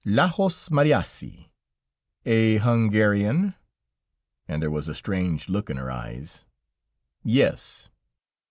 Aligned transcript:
"Lajos 0.03 0.71
Mariassi." 0.71 1.51
"A 2.25 2.57
Hungarian?" 2.57 3.53
And 4.47 4.59
there 4.59 4.71
was 4.71 4.87
a 4.87 4.95
strange 4.95 5.47
look 5.47 5.69
in 5.69 5.77
her 5.77 5.91
eyes. 5.91 6.43
"Yes." 7.23 7.87